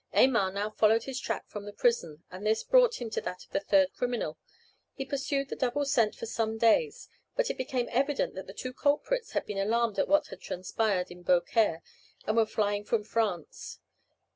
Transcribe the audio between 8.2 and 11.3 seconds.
that the two culprits had been alarmed at what had transpired in